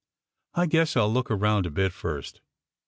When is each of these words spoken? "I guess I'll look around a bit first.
"I 0.55 0.65
guess 0.65 0.97
I'll 0.97 1.13
look 1.13 1.29
around 1.29 1.67
a 1.67 1.69
bit 1.69 1.93
first. 1.93 2.41